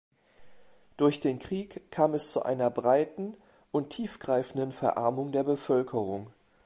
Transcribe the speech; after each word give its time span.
Durch 0.97 1.19
den 1.19 1.37
Krieg 1.37 1.91
kam 1.91 2.15
es 2.15 2.31
zu 2.31 2.41
einer 2.41 2.71
breiten 2.71 3.37
und 3.71 3.91
tiefgreifenden 3.91 4.71
Verarmung 4.71 5.31
der 5.31 5.43
Bevölkerung. 5.43 6.33